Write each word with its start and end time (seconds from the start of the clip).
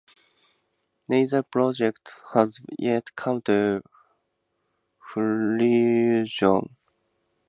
Neither 1.09 1.43
project 1.43 2.09
has 2.33 2.59
yet 2.79 3.15
come 3.15 3.39
to 3.43 3.83
fruition. 5.13 6.75